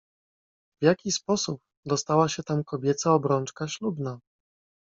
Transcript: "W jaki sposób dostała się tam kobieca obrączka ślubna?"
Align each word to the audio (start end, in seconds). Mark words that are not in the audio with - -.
"W 0.81 0.85
jaki 0.85 1.11
sposób 1.11 1.61
dostała 1.85 2.29
się 2.29 2.43
tam 2.43 2.63
kobieca 2.63 3.13
obrączka 3.13 3.67
ślubna?" 3.67 4.19